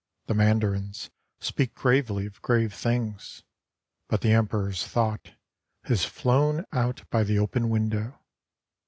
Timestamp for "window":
7.69-8.19